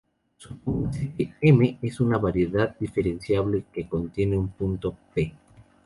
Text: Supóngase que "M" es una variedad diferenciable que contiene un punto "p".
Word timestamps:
Supóngase 0.43 1.05
que 1.15 1.35
"M" 1.41 1.77
es 1.79 1.99
una 1.99 2.17
variedad 2.17 2.75
diferenciable 2.79 3.65
que 3.71 3.87
contiene 3.87 4.35
un 4.35 4.47
punto 4.49 4.97
"p". 5.13 5.35